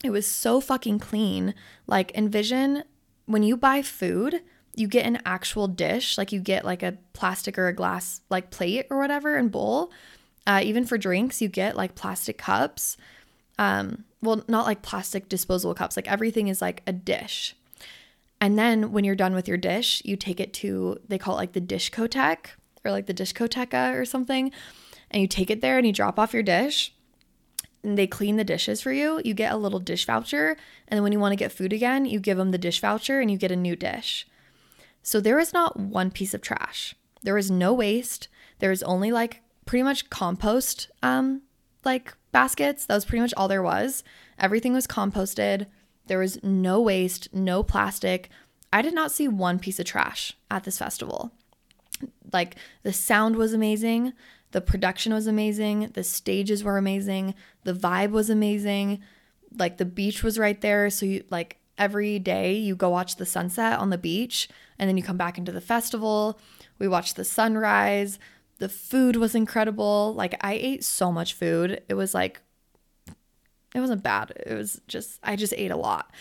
[0.03, 1.55] It was so fucking clean.
[1.87, 2.85] Like envision
[3.27, 4.43] when you buy food,
[4.75, 8.51] you get an actual dish, like you get like a plastic or a glass like
[8.51, 9.93] plate or whatever and bowl.
[10.47, 12.97] Uh, even for drinks, you get like plastic cups.
[13.59, 15.97] Um, well, not like plastic disposable cups.
[15.97, 17.55] Like everything is like a dish.
[18.41, 21.39] And then when you're done with your dish, you take it to, they call it
[21.39, 22.51] like the dishcotheque
[22.85, 24.53] or like the dishcoteca or something.
[25.11, 26.95] And you take it there and you drop off your dish
[27.83, 29.21] and they clean the dishes for you.
[29.25, 30.57] You get a little dish voucher.
[30.87, 33.21] And then when you want to get food again, you give them the dish voucher
[33.21, 34.27] and you get a new dish.
[35.03, 36.95] So there is not one piece of trash.
[37.23, 38.29] There is no waste.
[38.59, 41.43] There is only like pretty much compost um
[41.85, 42.87] like baskets.
[42.87, 44.05] That was pretty much all there was.
[44.39, 45.67] Everything was composted.
[46.09, 48.31] There was no waste, no plastic.
[48.73, 51.33] I did not see one piece of trash at this festival.
[52.33, 54.13] Like the sound was amazing,
[54.53, 59.01] the production was amazing, the stages were amazing, the vibe was amazing.
[59.57, 63.27] Like the beach was right there, so you like every day you go watch the
[63.27, 66.39] sunset on the beach and then you come back into the festival.
[66.79, 68.19] We watched the sunrise.
[68.59, 70.15] The food was incredible.
[70.15, 71.83] Like I ate so much food.
[71.89, 72.41] It was like
[73.75, 74.33] it wasn't bad.
[74.47, 76.13] It was just I just ate a lot.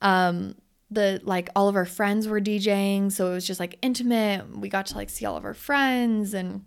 [0.00, 0.56] Um
[0.90, 4.56] the like all of our friends were DJing, so it was just like intimate.
[4.56, 6.64] We got to like see all of our friends and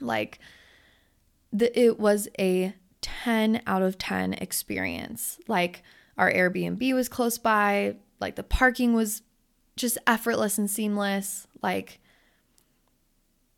[0.00, 0.38] like
[1.52, 5.38] the it was a 10 out of 10 experience.
[5.48, 5.82] Like
[6.18, 9.22] our Airbnb was close by, like the parking was
[9.76, 11.46] just effortless and seamless.
[11.62, 12.00] Like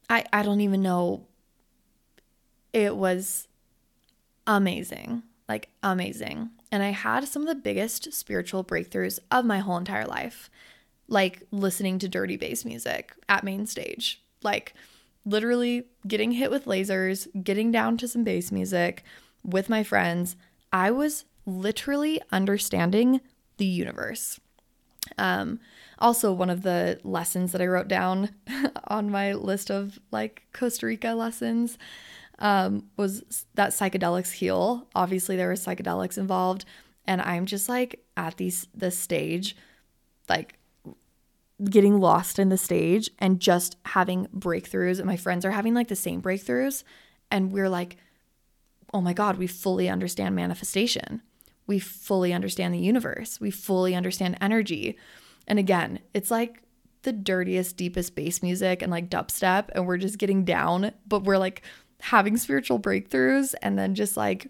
[0.08, 1.26] I I don't even know
[2.72, 3.48] it was
[4.46, 6.50] amazing like amazing.
[6.70, 10.50] And I had some of the biggest spiritual breakthroughs of my whole entire life,
[11.08, 14.74] like listening to dirty bass music at main stage, like
[15.24, 19.02] literally getting hit with lasers, getting down to some bass music
[19.42, 20.36] with my friends.
[20.72, 23.20] I was literally understanding
[23.56, 24.38] the universe.
[25.16, 25.60] Um,
[25.98, 28.30] also, one of the lessons that I wrote down
[28.88, 31.78] on my list of like Costa Rica lessons
[32.38, 34.86] um, was that psychedelics heal.
[34.94, 36.64] Obviously, there were psychedelics involved,
[37.06, 39.56] and I'm just like at these this stage,
[40.28, 40.58] like
[41.68, 44.98] getting lost in the stage and just having breakthroughs.
[44.98, 46.84] And my friends are having like the same breakthroughs,
[47.30, 47.96] and we're like,
[48.94, 51.22] oh my god, we fully understand manifestation.
[51.66, 53.40] We fully understand the universe.
[53.40, 54.96] We fully understand energy.
[55.46, 56.62] And again, it's like
[57.02, 61.38] the dirtiest, deepest bass music and like dubstep, and we're just getting down, but we're
[61.38, 61.62] like
[62.00, 64.48] having spiritual breakthroughs and then just like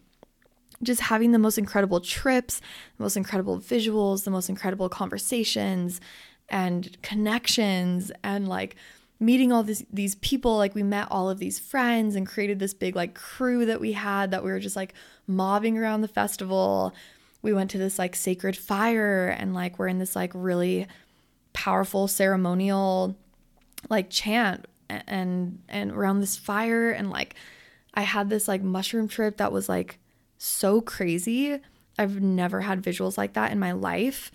[0.83, 2.61] just having the most incredible trips,
[2.97, 6.01] the most incredible visuals, the most incredible conversations
[6.49, 8.77] and connections and like
[9.21, 10.57] meeting all these these people.
[10.57, 13.93] Like we met all of these friends and created this big like crew that we
[13.93, 14.95] had that we were just like
[15.27, 16.95] mobbing around the festival.
[17.43, 20.87] We went to this like sacred fire and like we're in this like really
[21.53, 23.17] powerful ceremonial
[23.89, 27.35] like chant and and around this fire and like
[27.95, 29.99] I had this like mushroom trip that was like
[30.39, 31.59] so crazy.
[31.99, 34.31] I've never had visuals like that in my life.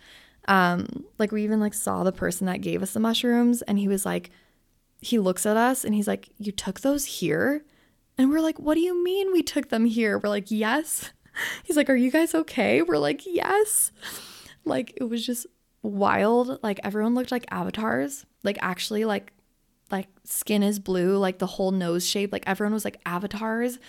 [0.48, 3.88] Um like we even like saw the person that gave us the mushrooms and he
[3.88, 4.32] was like
[5.02, 7.66] he looks at us and he's like, "You took those here?"
[8.18, 11.12] And we're like, "What do you mean we took them here?" We're like, "Yes."
[11.64, 12.82] He's like, Are you guys okay?
[12.82, 13.92] We're like, Yes.
[14.66, 15.46] Like, it was just
[15.82, 16.60] wild.
[16.64, 18.26] Like, everyone looked like avatars.
[18.44, 19.34] Like, actually, like,
[19.94, 22.34] like skin is blue, like the whole nose shape.
[22.34, 23.80] Like, everyone was like avatars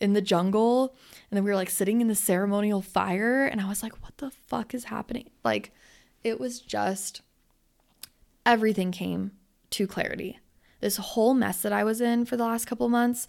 [0.00, 0.94] in the jungle.
[1.30, 3.44] And then we were like sitting in the ceremonial fire.
[3.44, 5.30] And I was like, What the fuck is happening?
[5.44, 5.72] Like,
[6.22, 7.22] it was just
[8.44, 9.32] everything came
[9.70, 10.38] to clarity.
[10.80, 13.26] This whole mess that I was in for the last couple months,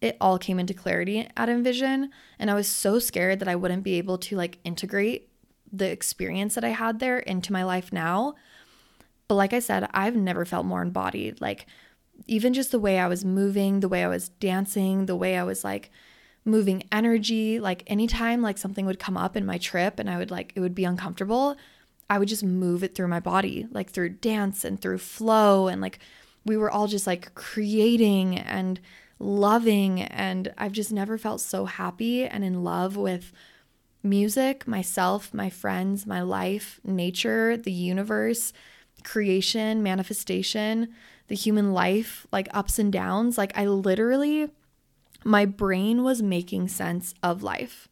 [0.00, 2.10] it all came into clarity at Envision.
[2.38, 5.28] And I was so scared that I wouldn't be able to like integrate
[5.72, 8.34] the experience that I had there into my life now.
[9.30, 11.40] But like I said, I've never felt more embodied.
[11.40, 11.66] Like,
[12.26, 15.44] even just the way I was moving, the way I was dancing, the way I
[15.44, 15.92] was like
[16.44, 20.32] moving energy, like anytime like something would come up in my trip and I would
[20.32, 21.56] like it would be uncomfortable,
[22.10, 25.80] I would just move it through my body, like through dance and through flow and
[25.80, 26.00] like
[26.44, 28.80] we were all just like creating and
[29.20, 30.02] loving.
[30.02, 33.32] And I've just never felt so happy and in love with
[34.02, 38.52] music, myself, my friends, my life, nature, the universe,
[39.04, 40.88] creation, manifestation,
[41.28, 43.38] the human life, like ups and downs.
[43.38, 44.50] Like, I literally,
[45.24, 47.88] my brain was making sense of life.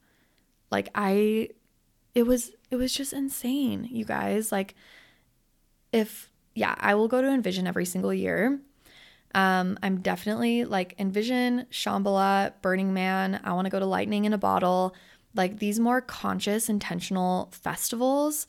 [0.70, 1.50] Like, I,
[2.14, 4.50] it was, it was just insane, you guys.
[4.52, 4.74] Like,
[5.92, 8.60] if, yeah, I will go to Envision every single year.
[9.34, 13.40] Um, I'm definitely like Envision, Shambhala, Burning Man.
[13.44, 14.94] I want to go to Lightning in a Bottle.
[15.34, 18.46] Like these more conscious, intentional festivals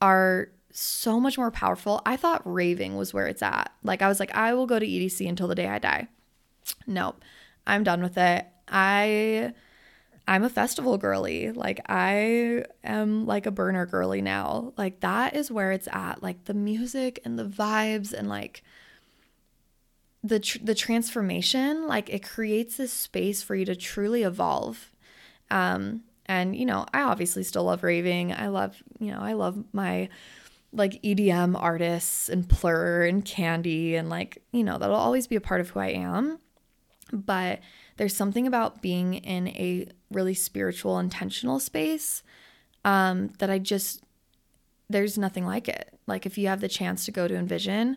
[0.00, 2.02] are so much more powerful.
[2.06, 3.72] I thought raving was where it's at.
[3.82, 6.08] Like I was like, I will go to EDC until the day I die.
[6.86, 7.22] Nope.
[7.66, 8.46] I'm done with it.
[8.68, 9.52] I
[10.26, 11.52] I'm a festival girly.
[11.52, 14.72] Like I am like a burner girly now.
[14.76, 16.22] Like that is where it's at.
[16.22, 18.62] Like the music and the vibes and like
[20.24, 24.90] the tr- the transformation like it creates this space for you to truly evolve
[25.50, 29.64] um and you know i obviously still love raving i love you know i love
[29.72, 30.08] my
[30.72, 35.40] like edm artists and plur and candy and like you know that'll always be a
[35.40, 36.38] part of who i am
[37.12, 37.60] but
[37.98, 42.22] there's something about being in a really spiritual intentional space
[42.84, 44.02] um that i just
[44.88, 47.96] there's nothing like it like if you have the chance to go to envision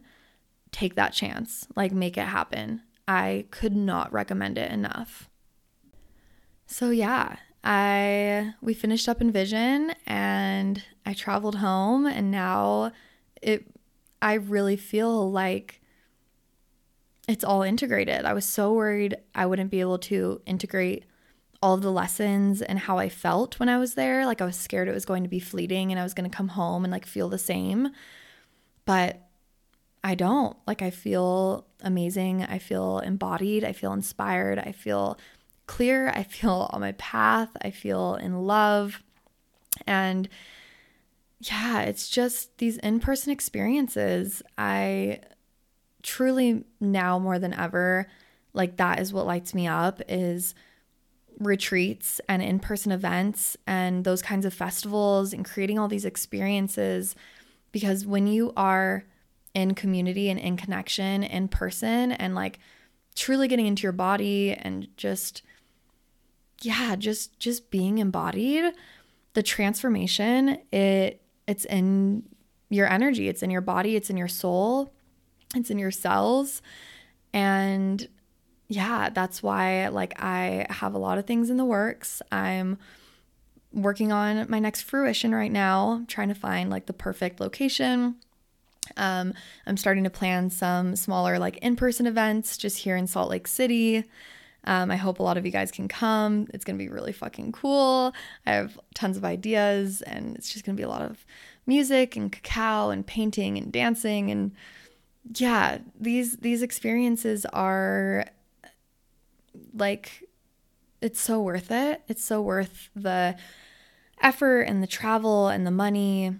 [0.76, 2.82] take that chance, like make it happen.
[3.07, 5.30] I could not recommend it enough.
[6.67, 12.91] So yeah, I we finished up Envision and I traveled home and now
[13.41, 13.66] it
[14.22, 15.82] I really feel like
[17.28, 18.24] it's all integrated.
[18.24, 21.05] I was so worried I wouldn't be able to integrate
[21.61, 24.28] all of the lessons and how I felt when I was there.
[24.28, 26.36] Like I was scared it was going to be fleeting and I was going to
[26.36, 27.89] come home and like feel the same.
[28.86, 29.26] But
[30.05, 30.55] I don't.
[30.68, 32.43] Like, I feel amazing.
[32.43, 33.63] I feel embodied.
[33.63, 34.59] I feel inspired.
[34.59, 35.18] I feel
[35.68, 36.09] clear.
[36.09, 37.49] I feel on my path.
[37.61, 39.01] I feel in love.
[39.86, 40.30] And
[41.39, 44.41] yeah, it's just these in person experiences.
[44.57, 45.22] I
[46.01, 48.07] truly now more than ever,
[48.53, 50.55] like, that is what lights me up is
[51.39, 57.16] retreats and in-person events and those kinds of festivals and creating all these experiences
[57.74, 59.03] because when you are
[59.53, 62.59] in community and in connection in person and like
[63.16, 65.41] truly getting into your body and just
[66.66, 68.74] yeah just just being embodied
[69.34, 72.24] the transformation it it's in
[72.70, 74.91] your energy it's in your body it's in your soul
[75.55, 76.61] it's in your cells.
[77.34, 78.07] And
[78.68, 82.22] yeah that's why like i have a lot of things in the works.
[82.32, 82.78] I'm
[83.72, 88.16] working on my next fruition right now trying to find like the perfect location.
[88.97, 89.34] Um,
[89.66, 93.47] I'm starting to plan some smaller, like in person events just here in Salt Lake
[93.47, 94.05] City.
[94.66, 96.47] Um, I hope a lot of you guys can come.
[96.53, 98.13] It's going to be really fucking cool.
[98.45, 101.26] I have tons of ideas, and it's just going to be a lot of
[101.66, 104.51] music and cacao and painting and dancing and
[105.34, 108.26] yeah, these these experiences are
[109.74, 110.28] like
[111.01, 112.01] it's so worth it.
[112.07, 113.36] It's so worth the
[114.22, 116.36] effort and the travel and the money.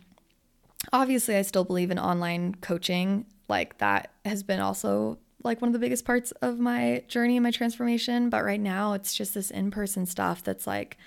[0.94, 3.26] Obviously, I still believe in online coaching.
[3.48, 7.44] Like that has been also like one of the biggest parts of my journey and
[7.44, 10.98] my transformation, but right now it's just this in-person stuff that's like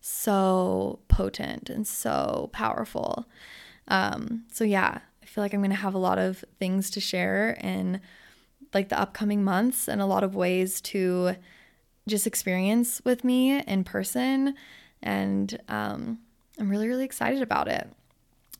[0.00, 3.26] so potent and so powerful.
[3.88, 7.58] Um, so yeah, I feel like I'm gonna have a lot of things to share
[7.62, 8.00] in
[8.74, 11.36] like the upcoming months and a lot of ways to
[12.06, 14.54] just experience with me in person.
[15.02, 16.20] And um,
[16.58, 17.88] I'm really, really excited about it.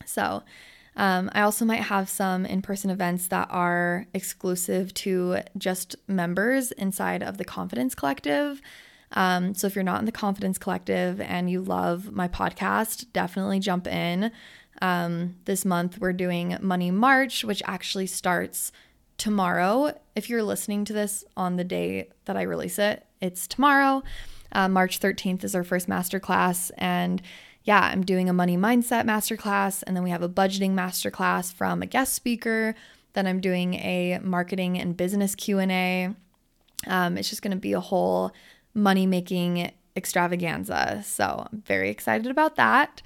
[0.05, 0.43] So,
[0.97, 6.71] um, I also might have some in person events that are exclusive to just members
[6.71, 8.61] inside of the Confidence Collective.
[9.11, 13.59] Um, so if you're not in the Confidence Collective and you love my podcast, definitely
[13.59, 14.31] jump in.
[14.81, 18.71] Um, this month we're doing Money March, which actually starts
[19.17, 19.97] tomorrow.
[20.15, 24.01] If you're listening to this on the day that I release it, it's tomorrow.
[24.51, 26.71] Uh, March 13th is our first masterclass.
[26.77, 27.21] And
[27.67, 29.83] yeah, I'm doing a money mindset masterclass.
[29.85, 32.73] And then we have a budgeting masterclass from a guest speaker.
[33.11, 36.13] Then I'm doing a marketing and business Q&A.
[36.87, 38.31] Um, it's just going to be a whole
[38.73, 41.03] money making extravaganza.
[41.05, 43.01] So I'm very excited about that.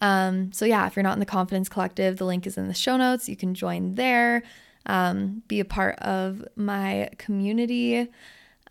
[0.00, 2.74] Um, so, yeah, if you're not in the Confidence Collective, the link is in the
[2.74, 3.28] show notes.
[3.28, 4.44] You can join there,
[4.86, 8.06] um, be a part of my community.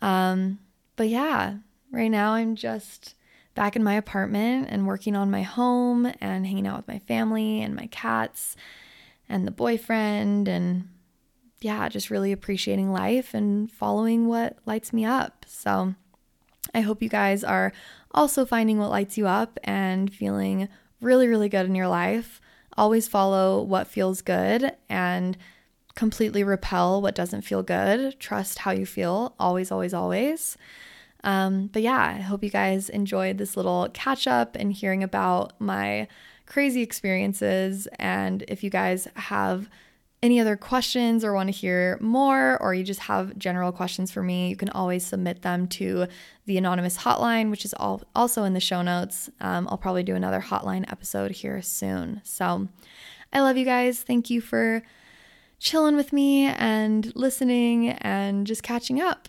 [0.00, 0.58] Um,
[0.96, 1.56] but yeah,
[1.90, 3.14] right now I'm just
[3.54, 7.62] back in my apartment and working on my home and hanging out with my family
[7.62, 8.56] and my cats
[9.28, 10.88] and the boyfriend and
[11.60, 15.46] yeah, just really appreciating life and following what lights me up.
[15.48, 15.94] So,
[16.74, 17.72] I hope you guys are
[18.12, 20.68] also finding what lights you up and feeling
[21.00, 22.40] really, really good in your life.
[22.76, 25.36] Always follow what feels good and
[25.94, 28.18] completely repel what doesn't feel good.
[28.18, 30.56] Trust how you feel, always, always, always.
[31.24, 35.58] Um, but yeah, I hope you guys enjoyed this little catch up and hearing about
[35.58, 36.06] my
[36.46, 37.88] crazy experiences.
[37.98, 39.68] And if you guys have
[40.22, 44.22] any other questions or want to hear more, or you just have general questions for
[44.22, 46.06] me, you can always submit them to
[46.46, 49.28] the anonymous hotline, which is all also in the show notes.
[49.40, 52.20] Um, I'll probably do another hotline episode here soon.
[52.24, 52.68] So
[53.32, 54.00] I love you guys.
[54.00, 54.82] Thank you for
[55.58, 59.28] chilling with me and listening and just catching up.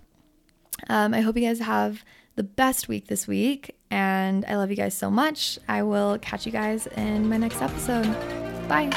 [0.89, 2.03] Um, I hope you guys have
[2.36, 5.57] the best week this week, and I love you guys so much.
[5.67, 8.11] I will catch you guys in my next episode.
[8.67, 8.91] Bye.